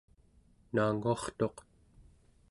naanguartuq 0.73 1.57